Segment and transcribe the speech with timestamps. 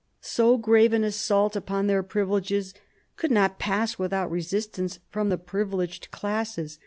[0.21, 2.73] So grave an assault upon their privileges
[3.17, 6.79] could not pass without resistance from the privileged classes.